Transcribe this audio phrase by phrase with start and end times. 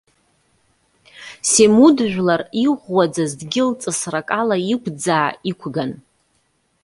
[1.51, 5.91] Семуд жәлар иӷәӷәаӡаз дгьылҵысрак ала иқәӡаа иқәган.